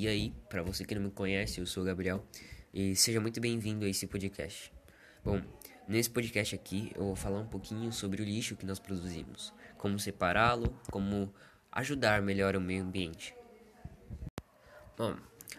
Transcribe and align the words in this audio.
E 0.00 0.06
aí, 0.06 0.32
para 0.48 0.62
você 0.62 0.84
que 0.84 0.94
não 0.94 1.02
me 1.02 1.10
conhece, 1.10 1.58
eu 1.58 1.66
sou 1.66 1.82
o 1.82 1.86
Gabriel 1.86 2.24
e 2.72 2.94
seja 2.94 3.20
muito 3.20 3.40
bem-vindo 3.40 3.84
a 3.84 3.88
esse 3.88 4.06
podcast. 4.06 4.72
Bom, 5.24 5.42
nesse 5.88 6.08
podcast 6.08 6.54
aqui 6.54 6.92
eu 6.94 7.02
vou 7.02 7.16
falar 7.16 7.40
um 7.40 7.48
pouquinho 7.48 7.92
sobre 7.92 8.22
o 8.22 8.24
lixo 8.24 8.54
que 8.54 8.64
nós 8.64 8.78
produzimos, 8.78 9.52
como 9.76 9.98
separá-lo, 9.98 10.72
como 10.88 11.34
ajudar 11.72 12.22
melhor 12.22 12.54
o 12.54 12.60
meio 12.60 12.84
ambiente. 12.84 13.34
Bom, 14.96 15.16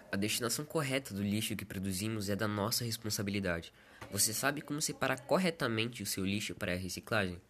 a 0.10 0.16
destinação 0.16 0.64
correta 0.64 1.14
do 1.14 1.21
lixo 1.21 1.54
que 1.58 1.66
produzimos 1.66 2.30
é 2.30 2.36
da 2.38 2.48
nossa 2.48 2.86
responsabilidade. 2.86 3.74
Você 4.10 4.34
sabe 4.34 4.62
como 4.62 4.82
separar 4.82 5.20
corretamente 5.20 6.02
o 6.02 6.06
seu 6.06 6.26
lixo 6.26 6.56
para 6.56 6.71
a 6.71 6.78
reciclagem? 6.78 7.42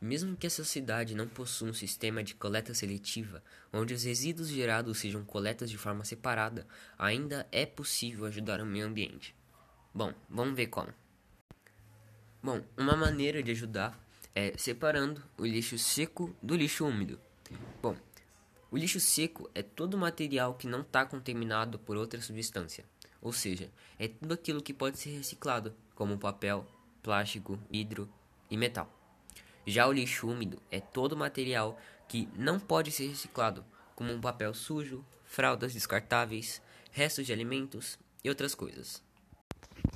Mesmo 0.00 0.34
que 0.34 0.46
essa 0.46 0.64
cidade 0.64 1.14
não 1.14 1.28
possua 1.28 1.68
um 1.68 1.74
sistema 1.74 2.24
de 2.24 2.34
coleta 2.34 2.72
seletiva, 2.72 3.42
onde 3.70 3.92
os 3.92 4.02
resíduos 4.02 4.48
gerados 4.48 4.98
sejam 4.98 5.22
coletados 5.24 5.70
de 5.70 5.76
forma 5.76 6.06
separada, 6.06 6.66
ainda 6.98 7.46
é 7.52 7.66
possível 7.66 8.24
ajudar 8.24 8.62
o 8.62 8.66
meio 8.66 8.86
ambiente. 8.86 9.36
Bom, 9.92 10.14
vamos 10.28 10.56
ver 10.56 10.68
como. 10.68 10.88
Bom, 12.42 12.64
uma 12.78 12.96
maneira 12.96 13.42
de 13.42 13.50
ajudar 13.50 14.02
é 14.34 14.56
separando 14.56 15.22
o 15.36 15.44
lixo 15.44 15.76
seco 15.78 16.34
do 16.42 16.56
lixo 16.56 16.86
úmido. 16.86 17.20
Bom, 17.82 17.94
o 18.70 18.78
lixo 18.78 19.00
seco 19.00 19.50
é 19.54 19.62
todo 19.62 19.98
material 19.98 20.54
que 20.54 20.66
não 20.66 20.80
está 20.80 21.04
contaminado 21.04 21.78
por 21.78 21.98
outra 21.98 22.22
substância, 22.22 22.86
ou 23.20 23.34
seja, 23.34 23.70
é 23.98 24.08
tudo 24.08 24.32
aquilo 24.32 24.62
que 24.62 24.72
pode 24.72 24.98
ser 24.98 25.10
reciclado, 25.10 25.74
como 25.94 26.16
papel, 26.16 26.66
plástico, 27.02 27.58
vidro 27.70 28.08
e 28.50 28.56
metal. 28.56 28.99
Já 29.66 29.86
o 29.86 29.92
lixo 29.92 30.28
úmido 30.28 30.60
é 30.70 30.80
todo 30.80 31.16
material 31.16 31.78
que 32.08 32.28
não 32.36 32.58
pode 32.58 32.90
ser 32.90 33.08
reciclado, 33.08 33.64
como 33.94 34.12
um 34.12 34.20
papel 34.20 34.52
sujo, 34.54 35.04
fraldas 35.24 35.72
descartáveis, 35.72 36.60
restos 36.90 37.26
de 37.26 37.32
alimentos 37.32 37.98
e 38.24 38.28
outras 38.28 38.54
coisas. 38.54 39.02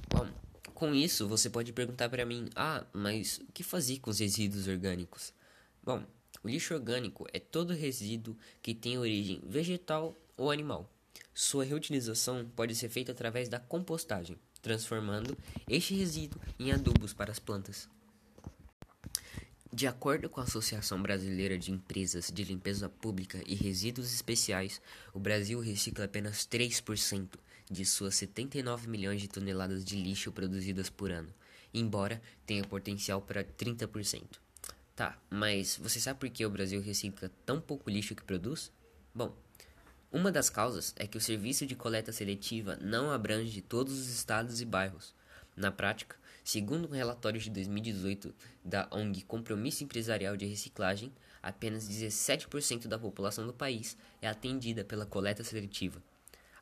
Bom, 0.08 0.28
com 0.74 0.94
isso 0.94 1.26
você 1.26 1.48
pode 1.48 1.72
perguntar 1.72 2.08
para 2.08 2.26
mim: 2.26 2.48
"Ah, 2.54 2.84
mas 2.92 3.38
o 3.38 3.52
que 3.52 3.62
fazer 3.62 3.98
com 3.98 4.10
os 4.10 4.18
resíduos 4.18 4.68
orgânicos?" 4.68 5.32
Bom, 5.82 6.04
o 6.42 6.48
lixo 6.48 6.74
orgânico 6.74 7.26
é 7.32 7.40
todo 7.40 7.72
resíduo 7.72 8.36
que 8.62 8.74
tem 8.74 8.98
origem 8.98 9.40
vegetal 9.46 10.16
ou 10.36 10.50
animal. 10.50 10.90
Sua 11.32 11.64
reutilização 11.64 12.48
pode 12.54 12.74
ser 12.74 12.88
feita 12.88 13.12
através 13.12 13.48
da 13.48 13.58
compostagem, 13.58 14.38
transformando 14.62 15.36
este 15.68 15.94
resíduo 15.94 16.40
em 16.58 16.70
adubos 16.70 17.12
para 17.12 17.32
as 17.32 17.38
plantas. 17.38 17.88
De 19.74 19.88
acordo 19.88 20.30
com 20.30 20.40
a 20.40 20.44
Associação 20.44 21.02
Brasileira 21.02 21.58
de 21.58 21.72
Empresas 21.72 22.30
de 22.32 22.44
Limpeza 22.44 22.88
Pública 22.88 23.42
e 23.44 23.56
Resíduos 23.56 24.14
Especiais, 24.14 24.80
o 25.12 25.18
Brasil 25.18 25.58
recicla 25.58 26.04
apenas 26.04 26.46
3% 26.46 27.30
de 27.68 27.84
suas 27.84 28.14
79 28.14 28.86
milhões 28.86 29.20
de 29.20 29.26
toneladas 29.26 29.84
de 29.84 29.96
lixo 29.96 30.30
produzidas 30.30 30.88
por 30.88 31.10
ano, 31.10 31.34
embora 31.74 32.22
tenha 32.46 32.62
potencial 32.62 33.20
para 33.20 33.42
30%. 33.42 34.38
Tá, 34.94 35.18
mas 35.28 35.76
você 35.76 35.98
sabe 35.98 36.20
por 36.20 36.30
que 36.30 36.46
o 36.46 36.50
Brasil 36.50 36.80
recicla 36.80 37.28
tão 37.44 37.60
pouco 37.60 37.90
lixo 37.90 38.14
que 38.14 38.22
produz? 38.22 38.70
Bom, 39.12 39.36
uma 40.12 40.30
das 40.30 40.48
causas 40.48 40.94
é 40.94 41.04
que 41.04 41.18
o 41.18 41.20
serviço 41.20 41.66
de 41.66 41.74
coleta 41.74 42.12
seletiva 42.12 42.78
não 42.80 43.10
abrange 43.10 43.60
todos 43.60 43.98
os 43.98 44.06
estados 44.06 44.60
e 44.60 44.64
bairros. 44.64 45.12
Na 45.56 45.72
prática, 45.72 46.14
Segundo 46.44 46.86
um 46.86 46.92
relatório 46.92 47.40
de 47.40 47.48
2018 47.48 48.34
da 48.62 48.86
ONG 48.90 49.22
Compromisso 49.22 49.82
Empresarial 49.82 50.36
de 50.36 50.44
Reciclagem, 50.44 51.10
apenas 51.42 51.88
17% 51.88 52.86
da 52.86 52.98
população 52.98 53.46
do 53.46 53.52
país 53.54 53.96
é 54.20 54.28
atendida 54.28 54.84
pela 54.84 55.06
coleta 55.06 55.42
seletiva. 55.42 56.02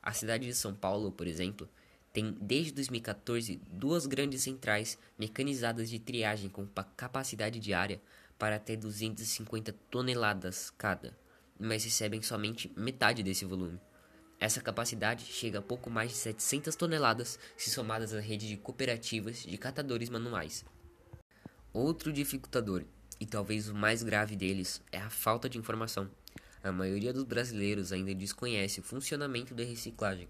A 0.01 0.13
cidade 0.13 0.45
de 0.45 0.53
São 0.53 0.73
Paulo, 0.73 1.11
por 1.11 1.27
exemplo, 1.27 1.67
tem 2.13 2.31
desde 2.39 2.71
2014 2.71 3.59
duas 3.69 4.05
grandes 4.05 4.43
centrais 4.43 4.97
mecanizadas 5.19 5.89
de 5.89 5.99
triagem 5.99 6.49
com 6.49 6.65
capacidade 6.95 7.59
diária 7.59 8.01
para 8.39 8.55
até 8.55 8.77
250 8.77 9.75
toneladas 9.91 10.69
cada, 10.77 11.13
mas 11.59 11.83
recebem 11.83 12.21
somente 12.21 12.71
metade 12.77 13.21
desse 13.21 13.43
volume. 13.43 13.77
Essa 14.43 14.59
capacidade 14.59 15.23
chega 15.23 15.59
a 15.59 15.61
pouco 15.61 15.89
mais 15.89 16.11
de 16.11 16.17
700 16.17 16.75
toneladas 16.75 17.39
se 17.55 17.69
somadas 17.69 18.13
à 18.13 18.19
rede 18.19 18.45
de 18.45 18.57
cooperativas 18.57 19.37
de 19.43 19.57
catadores 19.57 20.09
manuais. 20.09 20.65
Outro 21.71 22.11
dificultador, 22.11 22.83
e 23.21 23.25
talvez 23.25 23.69
o 23.69 23.73
mais 23.73 24.03
grave 24.03 24.35
deles, 24.35 24.81
é 24.91 24.99
a 24.99 25.09
falta 25.09 25.47
de 25.47 25.57
informação. 25.57 26.11
A 26.61 26.73
maioria 26.73 27.13
dos 27.13 27.23
brasileiros 27.23 27.93
ainda 27.93 28.13
desconhece 28.13 28.81
o 28.81 28.83
funcionamento 28.83 29.55
da 29.55 29.63
reciclagem. 29.63 30.27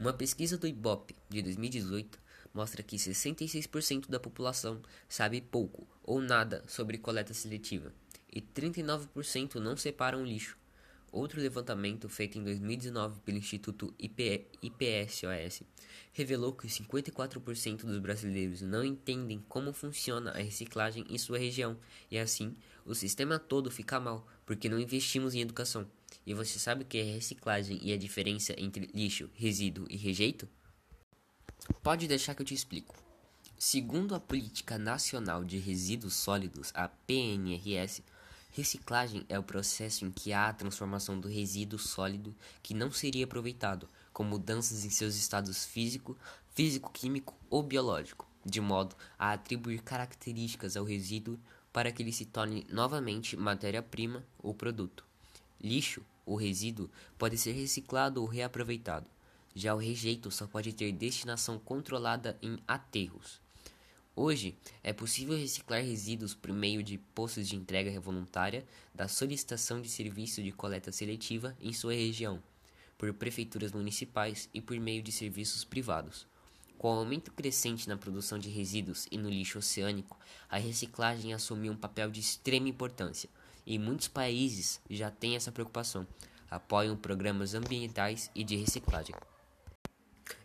Uma 0.00 0.14
pesquisa 0.14 0.56
do 0.56 0.66
IBOP 0.66 1.14
de 1.28 1.42
2018 1.42 2.18
mostra 2.54 2.82
que 2.82 2.96
66% 2.96 4.08
da 4.08 4.18
população 4.18 4.80
sabe 5.06 5.42
pouco 5.42 5.86
ou 6.02 6.22
nada 6.22 6.64
sobre 6.66 6.96
coleta 6.96 7.34
seletiva 7.34 7.92
e 8.32 8.40
39% 8.40 9.56
não 9.56 9.76
separam 9.76 10.24
lixo. 10.24 10.56
Outro 11.16 11.40
levantamento 11.40 12.10
feito 12.10 12.36
em 12.36 12.44
2019 12.44 13.20
pelo 13.20 13.38
Instituto 13.38 13.94
IPSOS 13.98 15.62
revelou 16.12 16.52
que 16.52 16.66
54% 16.68 17.86
dos 17.86 17.98
brasileiros 17.98 18.60
não 18.60 18.84
entendem 18.84 19.42
como 19.48 19.72
funciona 19.72 20.32
a 20.32 20.42
reciclagem 20.42 21.06
em 21.08 21.16
sua 21.16 21.38
região 21.38 21.78
e 22.10 22.18
assim 22.18 22.54
o 22.84 22.94
sistema 22.94 23.38
todo 23.38 23.70
fica 23.70 23.98
mal 23.98 24.28
porque 24.44 24.68
não 24.68 24.78
investimos 24.78 25.34
em 25.34 25.40
educação. 25.40 25.90
E 26.26 26.34
você 26.34 26.58
sabe 26.58 26.82
o 26.82 26.86
que 26.86 26.98
é 26.98 27.02
reciclagem 27.02 27.78
e 27.80 27.94
a 27.94 27.96
diferença 27.96 28.54
entre 28.58 28.90
lixo, 28.92 29.30
resíduo 29.32 29.86
e 29.88 29.96
rejeito? 29.96 30.46
Pode 31.82 32.06
deixar 32.06 32.34
que 32.34 32.42
eu 32.42 32.46
te 32.46 32.52
explico. 32.52 32.94
Segundo 33.58 34.14
a 34.14 34.20
Política 34.20 34.76
Nacional 34.76 35.46
de 35.46 35.56
Resíduos 35.56 36.12
Sólidos, 36.12 36.72
a 36.74 36.88
PNRS, 36.88 38.02
Reciclagem 38.56 39.22
é 39.28 39.38
o 39.38 39.42
processo 39.42 40.06
em 40.06 40.10
que 40.10 40.32
há 40.32 40.48
a 40.48 40.52
transformação 40.54 41.20
do 41.20 41.28
resíduo 41.28 41.78
sólido 41.78 42.34
que 42.62 42.72
não 42.72 42.90
seria 42.90 43.26
aproveitado, 43.26 43.86
com 44.14 44.24
mudanças 44.24 44.82
em 44.82 44.88
seus 44.88 45.14
estados 45.14 45.66
físico, 45.66 46.16
físico-químico 46.54 47.34
ou 47.50 47.62
biológico, 47.62 48.26
de 48.42 48.58
modo 48.58 48.96
a 49.18 49.34
atribuir 49.34 49.82
características 49.82 50.74
ao 50.74 50.86
resíduo 50.86 51.38
para 51.70 51.92
que 51.92 52.02
ele 52.02 52.14
se 52.14 52.24
torne 52.24 52.66
novamente 52.70 53.36
matéria-prima 53.36 54.24
ou 54.38 54.54
produto. 54.54 55.04
Lixo, 55.60 56.02
ou 56.24 56.34
resíduo, 56.34 56.90
pode 57.18 57.36
ser 57.36 57.52
reciclado 57.52 58.22
ou 58.22 58.26
reaproveitado. 58.26 59.06
Já 59.54 59.74
o 59.74 59.78
rejeito 59.78 60.30
só 60.30 60.46
pode 60.46 60.72
ter 60.72 60.92
destinação 60.92 61.58
controlada 61.58 62.38
em 62.40 62.58
aterros. 62.66 63.38
Hoje, 64.18 64.56
é 64.82 64.94
possível 64.94 65.36
reciclar 65.36 65.84
resíduos 65.84 66.34
por 66.34 66.50
meio 66.50 66.82
de 66.82 66.96
postos 66.96 67.46
de 67.46 67.54
entrega 67.54 68.00
voluntária 68.00 68.64
da 68.94 69.08
solicitação 69.08 69.82
de 69.82 69.90
serviço 69.90 70.42
de 70.42 70.50
coleta 70.50 70.90
seletiva 70.90 71.54
em 71.60 71.70
sua 71.70 71.92
região, 71.92 72.42
por 72.96 73.12
prefeituras 73.12 73.72
municipais 73.72 74.48
e 74.54 74.60
por 74.62 74.80
meio 74.80 75.02
de 75.02 75.12
serviços 75.12 75.64
privados. 75.64 76.26
Com 76.78 76.94
o 76.94 76.98
aumento 76.98 77.30
crescente 77.30 77.86
na 77.86 77.98
produção 77.98 78.38
de 78.38 78.48
resíduos 78.48 79.06
e 79.12 79.18
no 79.18 79.28
lixo 79.28 79.58
oceânico, 79.58 80.18
a 80.48 80.56
reciclagem 80.56 81.34
assumiu 81.34 81.74
um 81.74 81.76
papel 81.76 82.10
de 82.10 82.20
extrema 82.20 82.70
importância, 82.70 83.28
e 83.66 83.78
muitos 83.78 84.08
países 84.08 84.80
já 84.88 85.10
têm 85.10 85.36
essa 85.36 85.52
preocupação, 85.52 86.06
apoiam 86.50 86.96
programas 86.96 87.52
ambientais 87.52 88.30
e 88.34 88.42
de 88.42 88.56
reciclagem. 88.56 89.14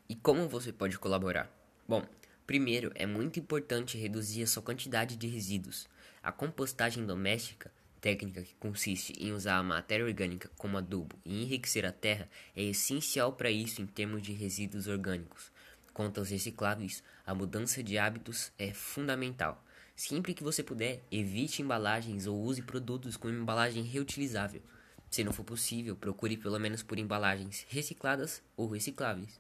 E 0.10 0.16
como 0.16 0.50
você 0.50 0.74
pode 0.74 1.00
colaborar? 1.00 1.50
Bom, 1.88 2.06
Primeiro, 2.52 2.92
é 2.96 3.06
muito 3.06 3.40
importante 3.40 3.98
reduzir 3.98 4.44
a 4.44 4.46
sua 4.46 4.62
quantidade 4.62 5.16
de 5.16 5.26
resíduos. 5.26 5.88
A 6.22 6.34
compostagem 6.34 7.06
doméstica, 7.06 7.72
técnica 8.02 8.42
que 8.42 8.54
consiste 8.56 9.14
em 9.14 9.32
usar 9.32 9.56
a 9.56 9.64
matéria 9.64 10.06
orgânica 10.06 10.52
como 10.58 10.78
adubo 10.78 11.16
e 11.24 11.44
enriquecer 11.44 11.86
a 11.86 11.94
terra, 11.94 12.28
é 12.54 12.62
essencial 12.62 13.32
para 13.32 13.50
isso 13.50 13.82
em 13.82 13.86
termos 13.86 14.22
de 14.22 14.34
resíduos 14.34 14.88
orgânicos. 14.88 15.50
Quanto 15.94 16.20
aos 16.20 16.30
recicláveis, 16.30 17.02
a 17.26 17.34
mudança 17.34 17.82
de 17.82 17.98
hábitos 17.98 18.52
é 18.60 18.74
fundamental. 18.74 19.64
Sempre 19.96 20.34
que 20.34 20.44
você 20.44 20.62
puder, 20.62 21.02
evite 21.10 21.62
embalagens 21.62 22.28
ou 22.28 22.38
use 22.38 22.62
produtos 22.62 23.16
com 23.16 23.30
embalagem 23.30 23.84
reutilizável. 23.84 24.62
Se 25.10 25.24
não 25.24 25.32
for 25.32 25.46
possível, 25.46 25.96
procure 25.96 26.36
pelo 26.36 26.60
menos 26.60 26.84
por 26.84 27.00
embalagens 27.00 27.66
recicladas 27.70 28.44
ou 28.58 28.68
recicláveis. 28.68 29.40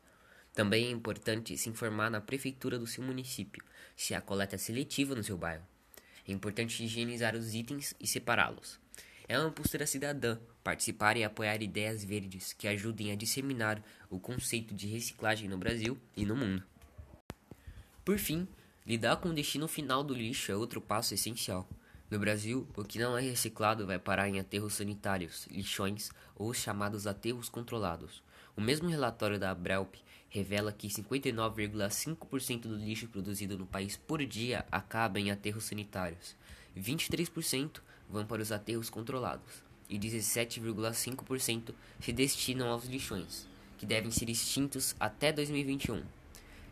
Também 0.53 0.87
é 0.87 0.91
importante 0.91 1.57
se 1.57 1.69
informar 1.69 2.09
na 2.09 2.19
prefeitura 2.19 2.77
do 2.77 2.85
seu 2.85 3.03
município 3.03 3.63
se 3.95 4.13
há 4.13 4.21
coleta 4.21 4.57
seletiva 4.57 5.15
no 5.15 5.23
seu 5.23 5.37
bairro. 5.37 5.65
É 6.27 6.31
importante 6.31 6.83
higienizar 6.83 7.35
os 7.35 7.53
itens 7.53 7.93
e 7.99 8.07
separá-los. 8.07 8.79
É 9.27 9.39
uma 9.39 9.51
postura 9.51 9.87
cidadã 9.87 10.37
participar 10.63 11.15
e 11.17 11.23
apoiar 11.23 11.61
ideias 11.61 12.03
verdes 12.03 12.53
que 12.53 12.67
ajudem 12.67 13.11
a 13.11 13.15
disseminar 13.15 13.81
o 14.09 14.19
conceito 14.19 14.73
de 14.73 14.87
reciclagem 14.87 15.47
no 15.47 15.57
Brasil 15.57 15.97
e 16.15 16.25
no 16.25 16.35
mundo. 16.35 16.63
Por 18.03 18.17
fim, 18.17 18.47
lidar 18.85 19.17
com 19.17 19.29
o 19.29 19.33
destino 19.33 19.67
final 19.67 20.03
do 20.03 20.13
lixo 20.13 20.51
é 20.51 20.55
outro 20.55 20.81
passo 20.81 21.13
essencial. 21.13 21.67
No 22.09 22.19
Brasil, 22.19 22.67
o 22.75 22.83
que 22.83 22.99
não 22.99 23.17
é 23.17 23.21
reciclado 23.21 23.87
vai 23.87 23.97
parar 23.97 24.27
em 24.27 24.39
aterros 24.39 24.73
sanitários, 24.73 25.47
lixões 25.47 26.11
ou 26.35 26.49
os 26.49 26.57
chamados 26.57 27.07
aterros 27.07 27.47
controlados. 27.47 28.21
O 28.55 28.61
mesmo 28.61 28.89
relatório 28.89 29.39
da 29.39 29.51
Abrelp 29.51 29.95
revela 30.29 30.71
que 30.71 30.87
59,5% 30.87 32.61
do 32.61 32.75
lixo 32.75 33.07
produzido 33.07 33.57
no 33.57 33.65
país 33.65 33.97
por 33.97 34.25
dia 34.25 34.65
acaba 34.71 35.19
em 35.19 35.31
aterros 35.31 35.65
sanitários, 35.65 36.35
23% 36.77 37.81
vão 38.09 38.25
para 38.25 38.41
os 38.41 38.51
aterros 38.51 38.89
controlados 38.89 39.63
e 39.89 39.99
17,5% 39.99 41.73
se 41.99 42.13
destinam 42.13 42.69
aos 42.69 42.85
lixões, 42.85 43.47
que 43.77 43.85
devem 43.85 44.09
ser 44.09 44.29
extintos 44.29 44.95
até 44.99 45.33
2021. 45.33 46.01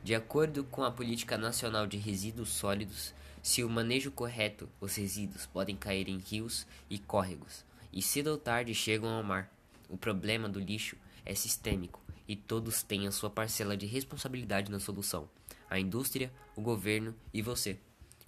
De 0.02 0.16
acordo 0.16 0.64
com 0.64 0.84
a 0.84 0.92
Política 0.92 1.38
Nacional 1.38 1.86
de 1.86 1.98
Resíduos 1.98 2.50
Sólidos, 2.50 3.14
se 3.44 3.64
o 3.64 3.70
manejo 3.70 4.12
correto, 4.12 4.70
os 4.80 4.96
resíduos 4.96 5.46
podem 5.46 5.76
cair 5.76 6.08
em 6.08 6.18
rios 6.18 6.66
e 6.90 6.98
córregos, 6.98 7.66
e 7.92 8.02
cedo 8.02 8.28
ou 8.28 8.38
tarde 8.38 8.74
chegam 8.74 9.10
ao 9.10 9.24
mar. 9.24 9.52
O 9.90 9.98
problema 9.98 10.48
do 10.48 10.60
lixo 10.60 10.96
é 11.30 11.36
sistêmico 11.36 12.02
e 12.28 12.36
todos 12.36 12.82
têm 12.82 13.08
a 13.08 13.12
sua 13.12 13.30
parcela 13.30 13.78
de 13.78 13.86
responsabilidade 13.86 14.72
na 14.72 14.80
solução: 14.80 15.30
a 15.70 15.80
indústria, 15.80 16.34
o 16.56 16.62
governo 16.62 17.16
e 17.32 17.42
você. 17.42 17.78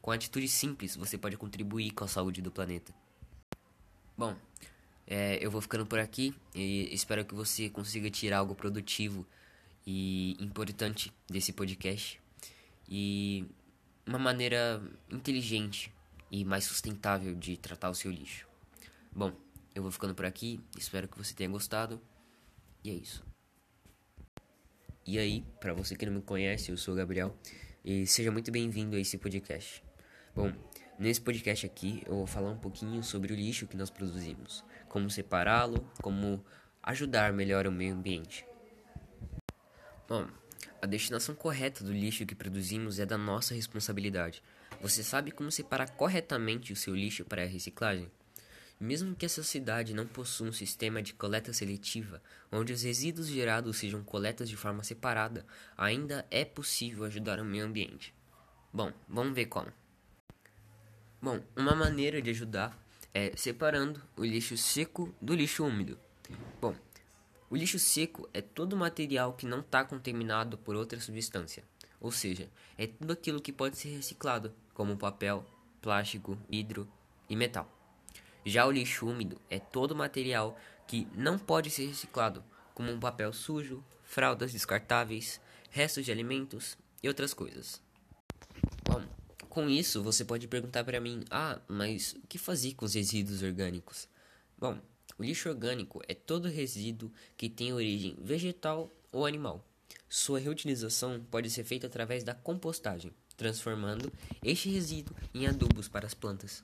Com 0.01 0.11
atitudes 0.11 0.51
simples, 0.51 0.95
você 0.95 1.17
pode 1.17 1.35
contribuir 1.35 1.91
com 1.91 2.03
a 2.03 2.07
saúde 2.07 2.41
do 2.41 2.51
planeta. 2.51 2.93
Bom, 4.15 4.35
é, 5.07 5.43
eu 5.43 5.49
vou 5.49 5.61
ficando 5.61 5.85
por 5.85 5.99
aqui 5.99 6.33
e 6.53 6.93
espero 6.93 7.25
que 7.25 7.33
você 7.33 7.69
consiga 7.69 8.09
tirar 8.09 8.37
algo 8.37 8.53
produtivo 8.53 9.25
e 9.85 10.35
importante 10.39 11.11
desse 11.27 11.51
podcast. 11.51 12.21
E 12.87 13.45
uma 14.05 14.19
maneira 14.19 14.81
inteligente 15.09 15.91
e 16.31 16.45
mais 16.45 16.65
sustentável 16.65 17.35
de 17.35 17.57
tratar 17.57 17.89
o 17.89 17.95
seu 17.95 18.11
lixo. 18.11 18.47
Bom, 19.11 19.31
eu 19.73 19.81
vou 19.81 19.91
ficando 19.91 20.13
por 20.13 20.25
aqui, 20.25 20.59
espero 20.77 21.07
que 21.07 21.17
você 21.17 21.33
tenha 21.33 21.49
gostado. 21.49 22.01
E 22.83 22.89
é 22.89 22.93
isso. 22.93 23.23
E 25.05 25.19
aí, 25.19 25.45
para 25.59 25.73
você 25.73 25.95
que 25.95 26.05
não 26.05 26.13
me 26.13 26.21
conhece, 26.21 26.71
eu 26.71 26.77
sou 26.77 26.93
o 26.93 26.97
Gabriel 26.97 27.35
e 27.83 28.07
seja 28.07 28.31
muito 28.31 28.51
bem-vindo 28.51 28.95
a 28.95 28.99
esse 28.99 29.17
podcast. 29.17 29.83
Bom, 30.35 30.51
nesse 30.97 31.21
podcast 31.21 31.65
aqui 31.65 32.01
eu 32.05 32.15
vou 32.15 32.27
falar 32.27 32.49
um 32.49 32.57
pouquinho 32.57 33.03
sobre 33.03 33.33
o 33.33 33.35
lixo 33.35 33.67
que 33.67 33.77
nós 33.77 33.89
produzimos, 33.89 34.63
como 34.87 35.09
separá-lo, 35.09 35.85
como 36.01 36.43
ajudar 36.81 37.33
melhor 37.33 37.67
o 37.67 37.71
meio 37.71 37.93
ambiente. 37.93 38.45
Bom, 40.07 40.27
a 40.81 40.85
destinação 40.87 41.35
correta 41.35 41.83
do 41.83 41.93
lixo 41.93 42.25
que 42.25 42.33
produzimos 42.33 42.99
é 42.99 43.05
da 43.05 43.17
nossa 43.17 43.53
responsabilidade. 43.53 44.41
Você 44.81 45.03
sabe 45.03 45.31
como 45.31 45.51
separar 45.51 45.91
corretamente 45.91 46.73
o 46.73 46.75
seu 46.75 46.95
lixo 46.95 47.23
para 47.25 47.43
a 47.43 47.47
reciclagem? 47.47 48.09
Mesmo 48.81 49.15
que 49.15 49.27
essa 49.27 49.43
cidade 49.43 49.93
não 49.93 50.07
possua 50.07 50.47
um 50.47 50.51
sistema 50.51 51.03
de 51.03 51.13
coleta 51.13 51.53
seletiva, 51.53 52.19
onde 52.51 52.73
os 52.73 52.81
resíduos 52.81 53.27
gerados 53.27 53.77
sejam 53.77 54.03
coletas 54.03 54.49
de 54.49 54.57
forma 54.57 54.83
separada, 54.83 55.45
ainda 55.77 56.25
é 56.31 56.43
possível 56.43 57.03
ajudar 57.03 57.39
o 57.39 57.45
meio 57.45 57.63
ambiente. 57.63 58.11
Bom, 58.73 58.91
vamos 59.07 59.35
ver 59.35 59.45
como. 59.45 59.71
Bom, 61.21 61.39
uma 61.55 61.75
maneira 61.75 62.23
de 62.23 62.31
ajudar 62.31 62.75
é 63.13 63.31
separando 63.37 64.01
o 64.17 64.25
lixo 64.25 64.57
seco 64.57 65.13
do 65.21 65.35
lixo 65.35 65.63
úmido. 65.63 65.99
Bom, 66.59 66.75
o 67.51 67.55
lixo 67.55 67.77
seco 67.77 68.27
é 68.33 68.41
todo 68.41 68.75
material 68.75 69.33
que 69.33 69.45
não 69.45 69.59
está 69.59 69.85
contaminado 69.85 70.57
por 70.57 70.75
outra 70.75 70.99
substância, 70.99 71.63
ou 71.99 72.11
seja, 72.11 72.49
é 72.79 72.87
tudo 72.87 73.13
aquilo 73.13 73.43
que 73.43 73.53
pode 73.53 73.77
ser 73.77 73.89
reciclado, 73.89 74.51
como 74.73 74.97
papel, 74.97 75.45
plástico, 75.83 76.35
vidro 76.49 76.91
e 77.29 77.35
metal. 77.35 77.80
Já 78.45 78.65
o 78.65 78.71
lixo 78.71 79.07
úmido 79.07 79.39
é 79.49 79.59
todo 79.59 79.95
material 79.95 80.57
que 80.87 81.07
não 81.15 81.37
pode 81.37 81.69
ser 81.69 81.85
reciclado, 81.85 82.43
como 82.73 82.91
um 82.91 82.99
papel 82.99 83.31
sujo, 83.31 83.83
fraldas 84.03 84.51
descartáveis, 84.51 85.39
restos 85.69 86.03
de 86.05 86.11
alimentos 86.11 86.77
e 87.03 87.07
outras 87.07 87.33
coisas. 87.33 87.81
Bom, 88.83 89.03
com 89.47 89.69
isso 89.69 90.01
você 90.01 90.25
pode 90.25 90.47
perguntar 90.47 90.83
para 90.83 90.99
mim: 90.99 91.23
ah, 91.29 91.59
mas 91.67 92.13
o 92.13 92.27
que 92.27 92.37
fazer 92.37 92.73
com 92.73 92.85
os 92.85 92.93
resíduos 92.93 93.43
orgânicos? 93.43 94.07
Bom, 94.57 94.79
o 95.17 95.23
lixo 95.23 95.49
orgânico 95.49 96.01
é 96.07 96.13
todo 96.13 96.47
resíduo 96.47 97.11
que 97.37 97.49
tem 97.49 97.73
origem 97.73 98.17
vegetal 98.19 98.91
ou 99.11 99.25
animal. 99.25 99.63
Sua 100.09 100.39
reutilização 100.39 101.23
pode 101.29 101.49
ser 101.49 101.63
feita 101.63 101.87
através 101.87 102.23
da 102.23 102.33
compostagem, 102.33 103.13
transformando 103.37 104.11
este 104.43 104.69
resíduo 104.69 105.15
em 105.33 105.47
adubos 105.47 105.87
para 105.87 106.07
as 106.07 106.13
plantas. 106.13 106.63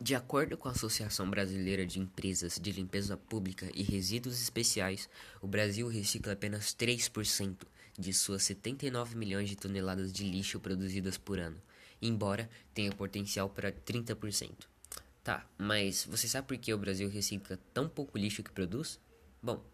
De 0.00 0.14
acordo 0.14 0.56
com 0.56 0.68
a 0.68 0.72
Associação 0.72 1.30
Brasileira 1.30 1.86
de 1.86 2.00
Empresas 2.00 2.58
de 2.60 2.72
Limpeza 2.72 3.16
Pública 3.16 3.70
e 3.72 3.82
Resíduos 3.82 4.42
Especiais, 4.42 5.08
o 5.40 5.46
Brasil 5.46 5.86
recicla 5.88 6.32
apenas 6.32 6.74
3% 6.74 7.58
de 7.96 8.12
suas 8.12 8.42
79 8.42 9.16
milhões 9.16 9.48
de 9.48 9.56
toneladas 9.56 10.12
de 10.12 10.24
lixo 10.24 10.58
produzidas 10.58 11.16
por 11.16 11.38
ano, 11.38 11.62
embora 12.02 12.50
tenha 12.74 12.90
potencial 12.90 13.48
para 13.48 13.72
30%. 13.72 14.50
Tá, 15.22 15.46
mas 15.56 16.04
você 16.04 16.26
sabe 16.26 16.48
por 16.48 16.58
que 16.58 16.74
o 16.74 16.78
Brasil 16.78 17.08
recicla 17.08 17.58
tão 17.72 17.88
pouco 17.88 18.18
lixo 18.18 18.42
que 18.42 18.50
produz? 18.50 19.00
Bom, 19.40 19.64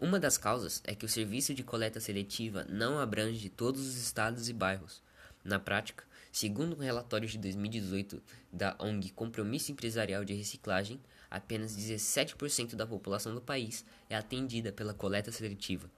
uma 0.00 0.18
das 0.18 0.36
causas 0.36 0.82
é 0.84 0.94
que 0.94 1.06
o 1.06 1.08
serviço 1.08 1.54
de 1.54 1.62
coleta 1.62 2.00
seletiva 2.00 2.66
não 2.68 2.98
abrange 2.98 3.48
todos 3.48 3.86
os 3.86 3.96
estados 3.96 4.48
e 4.48 4.52
bairros. 4.52 5.00
Na 5.44 5.58
prática, 5.58 6.04
segundo 6.34 6.74
um 6.74 6.80
relatório 6.80 7.28
de 7.28 7.38
2018 7.38 8.20
da 8.52 8.74
ONG 8.80 9.12
Compromisso 9.12 9.70
Empresarial 9.70 10.24
de 10.24 10.34
Reciclagem, 10.34 11.00
apenas 11.30 11.76
17% 11.76 12.74
da 12.74 12.84
população 12.84 13.32
do 13.32 13.40
país 13.40 13.84
é 14.10 14.16
atendida 14.16 14.72
pela 14.72 14.92
coleta 14.92 15.30
seletiva. 15.30 15.88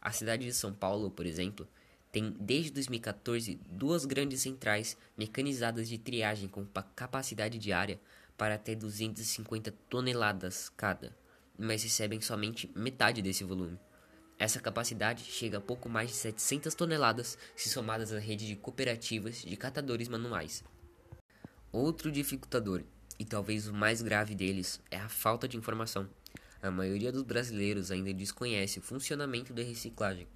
A 0.00 0.10
cidade 0.10 0.46
de 0.46 0.54
São 0.54 0.72
Paulo, 0.72 1.10
por 1.10 1.26
exemplo, 1.26 1.68
tem 2.10 2.34
desde 2.40 2.70
2014 2.70 3.60
duas 3.68 4.06
grandes 4.06 4.40
centrais 4.40 4.96
mecanizadas 5.18 5.86
de 5.86 5.98
triagem 5.98 6.48
com 6.48 6.64
capacidade 6.96 7.58
diária 7.58 8.00
para 8.38 8.54
até 8.54 8.74
250 8.74 9.70
toneladas 9.90 10.70
cada, 10.70 11.14
mas 11.58 11.82
recebem 11.82 12.22
somente 12.22 12.70
metade 12.74 13.20
desse 13.20 13.44
volume. 13.44 13.78
Essa 14.38 14.60
capacidade 14.60 15.22
chega 15.24 15.58
a 15.58 15.60
pouco 15.60 15.88
mais 15.88 16.10
de 16.10 16.16
700 16.16 16.74
toneladas 16.74 17.38
se 17.54 17.68
somadas 17.68 18.12
à 18.12 18.18
rede 18.18 18.46
de 18.46 18.56
cooperativas 18.56 19.42
de 19.42 19.56
catadores 19.56 20.08
manuais. 20.08 20.64
Outro 21.72 22.10
dificultador, 22.10 22.82
e 23.18 23.24
talvez 23.24 23.68
o 23.68 23.74
mais 23.74 24.02
grave 24.02 24.34
deles, 24.34 24.80
é 24.90 24.98
a 24.98 25.08
falta 25.08 25.46
de 25.46 25.56
informação. 25.56 26.08
A 26.62 26.70
maioria 26.70 27.12
dos 27.12 27.22
brasileiros 27.22 27.90
ainda 27.90 28.12
desconhece 28.12 28.78
o 28.78 28.82
funcionamento 28.82 29.52
da 29.52 29.62
reciclagem. 29.62 30.26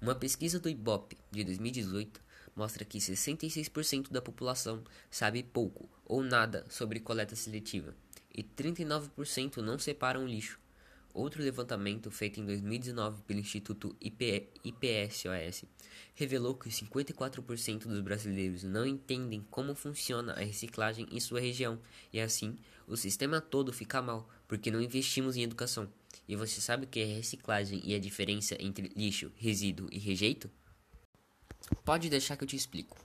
Uma 0.00 0.14
pesquisa 0.14 0.58
do 0.58 0.68
IBOP 0.68 1.16
de 1.30 1.44
2018 1.44 2.20
mostra 2.56 2.84
que 2.84 2.98
66% 2.98 4.10
da 4.10 4.20
população 4.20 4.82
sabe 5.10 5.42
pouco 5.42 5.88
ou 6.04 6.22
nada 6.22 6.64
sobre 6.68 6.98
coleta 6.98 7.36
seletiva 7.36 7.94
e 8.34 8.42
39% 8.42 9.58
não 9.58 9.78
separam 9.78 10.26
lixo. 10.26 10.58
Outro 11.12 11.42
levantamento 11.42 12.10
feito 12.10 12.40
em 12.40 12.46
2019 12.46 13.22
pelo 13.22 13.40
Instituto 13.40 13.96
IPSOS 14.00 15.64
revelou 16.14 16.54
que 16.54 16.68
54% 16.68 17.88
dos 17.88 18.00
brasileiros 18.00 18.62
não 18.62 18.86
entendem 18.86 19.44
como 19.50 19.74
funciona 19.74 20.34
a 20.34 20.40
reciclagem 20.40 21.08
em 21.10 21.18
sua 21.18 21.40
região 21.40 21.80
e 22.12 22.20
assim 22.20 22.56
o 22.86 22.96
sistema 22.96 23.40
todo 23.40 23.72
fica 23.72 24.00
mal 24.00 24.28
porque 24.46 24.70
não 24.70 24.80
investimos 24.80 25.36
em 25.36 25.42
educação. 25.42 25.88
E 26.28 26.36
você 26.36 26.60
sabe 26.60 26.84
o 26.84 26.88
que 26.88 27.00
é 27.00 27.04
reciclagem 27.04 27.80
e 27.84 27.94
a 27.94 27.98
diferença 27.98 28.56
entre 28.60 28.92
lixo, 28.96 29.32
resíduo 29.36 29.88
e 29.90 29.98
rejeito? 29.98 30.50
Pode 31.84 32.08
deixar 32.08 32.36
que 32.36 32.44
eu 32.44 32.48
te 32.48 32.56
explico. 32.56 32.96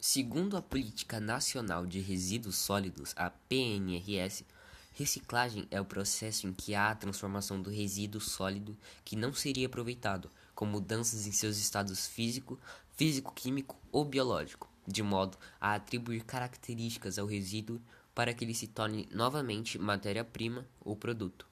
Segundo 0.00 0.56
a 0.56 0.62
Política 0.62 1.20
Nacional 1.20 1.86
de 1.86 2.00
Resíduos 2.00 2.56
Sólidos, 2.56 3.12
a 3.16 3.28
PNRS, 3.28 4.44
reciclagem 4.92 5.66
é 5.70 5.80
o 5.80 5.84
processo 5.84 6.46
em 6.46 6.52
que 6.52 6.74
há 6.74 6.90
a 6.90 6.94
transformação 6.94 7.60
do 7.60 7.70
resíduo 7.70 8.20
sólido 8.20 8.76
que 9.04 9.16
não 9.16 9.32
seria 9.32 9.66
aproveitado, 9.66 10.30
com 10.54 10.66
mudanças 10.66 11.26
em 11.26 11.32
seus 11.32 11.56
estados 11.56 12.06
físico, 12.06 12.58
físico-químico 12.96 13.76
ou 13.90 14.04
biológico, 14.04 14.68
de 14.86 15.02
modo 15.02 15.38
a 15.60 15.74
atribuir 15.74 16.24
características 16.24 17.18
ao 17.18 17.26
resíduo 17.26 17.80
para 18.14 18.34
que 18.34 18.44
ele 18.44 18.54
se 18.54 18.66
torne 18.66 19.08
novamente 19.10 19.78
matéria-prima 19.78 20.66
ou 20.80 20.96
produto. 20.96 21.46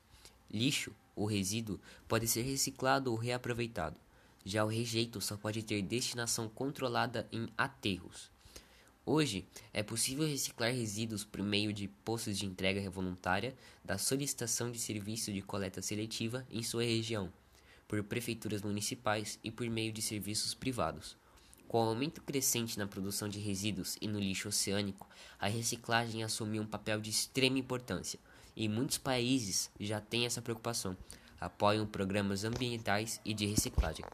Lixo, 0.51 0.93
ou 1.15 1.27
resíduo, 1.27 1.81
pode 2.07 2.29
ser 2.29 2.43
reciclado 2.43 3.11
ou 3.11 3.17
reaproveitado. 3.17 3.97
Já 4.45 4.65
o 4.65 4.69
rejeito 4.69 5.21
só 5.21 5.37
pode 5.37 5.63
ter 5.63 5.83
destinação 5.83 6.49
controlada 6.49 7.29
em 7.33 7.49
aterros. 7.57 8.31
Hoje, 9.11 9.47
é 9.73 9.83
possível 9.83 10.29
reciclar 10.29 10.71
resíduos 10.71 11.25
por 11.25 11.43
meio 11.43 11.73
de 11.73 11.89
postos 11.89 12.37
de 12.37 12.45
entrega 12.45 12.91
voluntária 12.91 13.57
da 13.83 13.97
solicitação 13.97 14.71
de 14.71 14.79
serviço 14.79 15.33
de 15.33 15.41
coleta 15.41 15.81
seletiva 15.81 16.47
em 16.51 16.63
sua 16.63 16.83
região, 16.83 17.33
por 17.89 18.03
prefeituras 18.03 18.61
municipais 18.61 19.39
e 19.43 19.51
por 19.51 19.67
meio 19.71 19.95
de 19.95 20.03
serviços 20.03 20.53
privados. 20.53 21.17
Com 21.67 21.79
o 21.79 21.89
aumento 21.89 22.21
crescente 22.21 22.79
na 22.79 22.87
produção 22.87 23.31
de 23.31 23.39
resíduos 23.39 23.97
e 23.99 24.07
no 24.07 24.21
lixo 24.21 24.49
oceânico, 24.49 25.09
a 25.39 25.49
reciclagem 25.49 26.23
assumiu 26.23 26.63
um 26.63 26.67
papel 26.67 27.01
de 27.01 27.09
extrema 27.09 27.59
importância, 27.59 28.21
e 28.55 28.69
muitos 28.69 28.99
países 28.99 29.71
já 29.81 30.03
têm 30.03 30.27
essa 30.27 30.43
preocupação, 30.43 30.95
apoiam 31.41 31.87
programas 31.87 32.45
ambientais 32.45 33.23
e 33.25 33.33
de 33.33 33.47
reciclagem. 33.47 34.05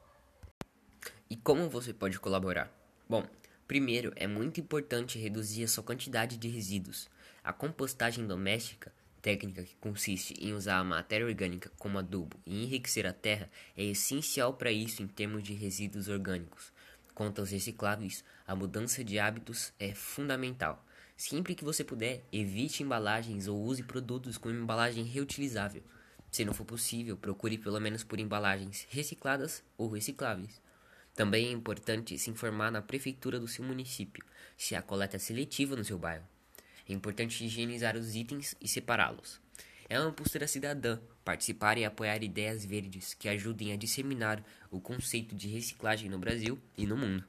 E 1.29 1.35
como 1.35 1.69
você 1.69 1.93
pode 1.93 2.21
colaborar? 2.21 2.73
Bom, 3.09 3.27
primeiro 3.67 4.13
é 4.17 4.27
muito 4.27 4.61
importante 4.61 5.19
reduzir 5.19 5.65
a 5.65 5.69
sua 5.69 5.85
quantidade 5.85 6.37
de 6.37 6.49
resíduos. 6.49 7.09
A 7.43 7.53
compostagem 7.53 8.27
doméstica 8.27 8.93
técnica 9.25 9.63
que 9.63 9.75
consiste 9.77 10.35
em 10.39 10.53
usar 10.53 10.77
a 10.77 10.85
matéria 10.85 11.27
orgânica 11.27 11.73
como 11.79 11.99
adubo 11.99 12.39
e 12.45 12.63
enriquecer 12.63 13.07
a 13.07 13.13
terra 13.13 13.51
é 13.75 13.83
essencial 13.83 14.53
para 14.53 14.71
isso 14.71 15.03
em 15.03 15.07
termos 15.07 15.43
de 15.43 15.55
resíduos 15.55 16.09
orgânicos. 16.09 16.71
Quanto 17.15 17.41
aos 17.41 17.51
recicláveis, 17.51 18.23
a 18.47 18.55
mudança 18.55 19.03
de 19.03 19.19
hábitos 19.19 19.73
é 19.79 19.95
fundamental. 19.95 20.85
Sempre 21.17 21.55
que 21.55 21.65
você 21.65 21.83
puder, 21.83 22.23
evite 22.31 22.83
embalagens 22.83 23.49
ou 23.49 23.63
use 23.63 23.83
produtos 23.83 24.37
com 24.37 24.51
embalagem 24.51 25.05
reutilizável. 25.05 25.83
Se 26.31 26.45
não 26.45 26.53
for 26.53 26.67
possível, 26.67 27.17
procure 27.17 27.57
pelo 27.57 27.81
menos 27.81 28.05
por 28.05 28.19
embalagens 28.19 28.87
recicladas 28.91 29.63
ou 29.79 29.89
recicláveis. 29.89 30.61
Também 31.15 31.47
é 31.47 31.53
importante 31.53 32.19
se 32.19 32.31
informar 32.31 32.73
na 32.73 32.83
prefeitura 32.83 33.39
do 33.39 33.47
seu 33.47 33.65
município 33.65 34.25
se 34.57 34.75
há 34.75 34.83
coleta 34.83 35.19
seletiva 35.19 35.77
no 35.77 35.85
seu 35.85 35.99
bairro. 35.99 36.27
É 36.89 36.93
importante 36.93 37.45
higienizar 37.45 37.97
os 37.97 38.15
itens 38.15 38.55
e 38.61 38.69
separá-los. 38.69 39.41
É 39.89 39.99
uma 40.01 40.13
postura 40.13 40.47
cidadã 40.47 40.99
participar 41.25 41.79
e 41.79 41.85
apoiar 41.85 42.23
ideias 42.23 42.65
verdes 42.65 43.15
que 43.15 43.29
ajudem 43.29 43.73
a 43.73 43.77
disseminar 43.77 44.43
o 44.71 44.81
conceito 44.81 45.35
de 45.35 45.49
reciclagem 45.49 46.11
no 46.11 46.19
Brasil 46.19 46.59
e 46.77 46.87
no 46.87 46.97
mundo. 46.97 47.25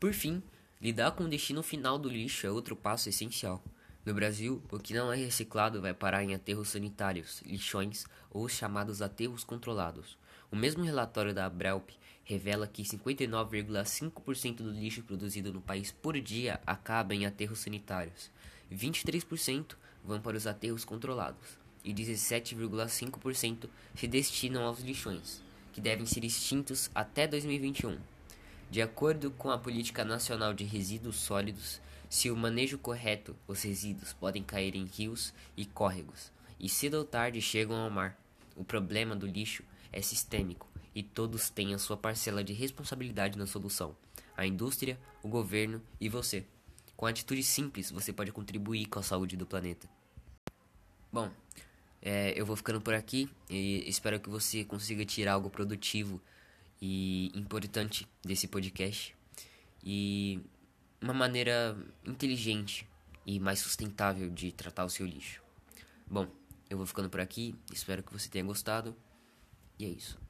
Por 0.00 0.12
fim, 0.12 0.42
lidar 0.80 1.12
com 1.12 1.24
o 1.24 1.28
destino 1.28 1.62
final 1.62 1.98
do 1.98 2.08
lixo 2.08 2.46
é 2.46 2.50
outro 2.50 2.74
passo 2.74 3.08
essencial. 3.08 3.62
No 4.04 4.14
Brasil, 4.14 4.62
o 4.70 4.78
que 4.78 4.94
não 4.94 5.12
é 5.12 5.16
reciclado 5.16 5.82
vai 5.82 5.92
parar 5.92 6.22
em 6.22 6.34
aterros 6.34 6.68
sanitários, 6.68 7.42
lixões 7.42 8.06
ou 8.30 8.44
os 8.44 8.52
chamados 8.52 9.02
aterros 9.02 9.44
controlados. 9.44 10.16
O 10.50 10.56
mesmo 10.56 10.82
relatório 10.82 11.34
da 11.34 11.44
Abrelp 11.44 11.90
revela 12.28 12.66
que 12.66 12.82
59,5% 12.82 14.56
do 14.56 14.70
lixo 14.70 15.02
produzido 15.02 15.50
no 15.50 15.62
país 15.62 15.90
por 15.90 16.20
dia 16.20 16.60
acaba 16.66 17.14
em 17.14 17.24
aterros 17.24 17.60
sanitários. 17.60 18.30
23% 18.70 19.76
vão 20.04 20.20
para 20.20 20.36
os 20.36 20.46
aterros 20.46 20.84
controlados 20.84 21.56
e 21.82 21.94
17,5% 21.94 23.70
se 23.94 24.06
destinam 24.06 24.64
aos 24.64 24.80
lixões, 24.80 25.42
que 25.72 25.80
devem 25.80 26.04
ser 26.04 26.22
extintos 26.22 26.90
até 26.94 27.26
2021. 27.26 27.96
De 28.70 28.82
acordo 28.82 29.30
com 29.30 29.50
a 29.50 29.56
Política 29.56 30.04
Nacional 30.04 30.52
de 30.52 30.64
Resíduos 30.64 31.16
Sólidos, 31.16 31.80
se 32.10 32.30
o 32.30 32.36
manejo 32.36 32.76
correto, 32.76 33.34
os 33.46 33.62
resíduos 33.62 34.12
podem 34.12 34.42
cair 34.42 34.76
em 34.76 34.84
rios 34.84 35.32
e 35.56 35.64
córregos, 35.64 36.30
e 36.60 36.68
cedo 36.68 36.98
ou 36.98 37.04
tarde 37.06 37.40
chegam 37.40 37.76
ao 37.78 37.88
mar. 37.88 38.20
O 38.54 38.64
problema 38.64 39.16
do 39.16 39.26
lixo 39.26 39.62
é 39.90 40.02
sistêmico 40.02 40.68
e 40.98 41.02
todos 41.04 41.48
têm 41.48 41.74
a 41.74 41.78
sua 41.78 41.96
parcela 41.96 42.42
de 42.42 42.52
responsabilidade 42.52 43.38
na 43.38 43.46
solução: 43.46 43.96
a 44.36 44.44
indústria, 44.44 44.98
o 45.22 45.28
governo 45.28 45.80
e 46.00 46.08
você. 46.08 46.44
Com 46.96 47.06
atitudes 47.06 47.46
simples, 47.46 47.92
você 47.92 48.12
pode 48.12 48.32
contribuir 48.32 48.86
com 48.86 48.98
a 48.98 49.02
saúde 49.04 49.36
do 49.36 49.46
planeta. 49.46 49.88
Bom, 51.12 51.30
é, 52.02 52.32
eu 52.36 52.44
vou 52.44 52.56
ficando 52.56 52.80
por 52.80 52.94
aqui 52.94 53.30
e 53.48 53.88
espero 53.88 54.18
que 54.18 54.28
você 54.28 54.64
consiga 54.64 55.04
tirar 55.04 55.34
algo 55.34 55.48
produtivo 55.48 56.20
e 56.82 57.30
importante 57.32 58.04
desse 58.24 58.48
podcast 58.48 59.14
e 59.84 60.40
uma 61.00 61.14
maneira 61.14 61.78
inteligente 62.04 62.88
e 63.24 63.38
mais 63.38 63.60
sustentável 63.60 64.28
de 64.30 64.50
tratar 64.50 64.84
o 64.84 64.90
seu 64.90 65.06
lixo. 65.06 65.40
Bom, 66.04 66.26
eu 66.68 66.76
vou 66.76 66.86
ficando 66.86 67.08
por 67.08 67.20
aqui, 67.20 67.54
espero 67.72 68.02
que 68.02 68.12
você 68.12 68.28
tenha 68.28 68.44
gostado 68.44 68.96
e 69.78 69.84
é 69.84 69.88
isso. 69.88 70.27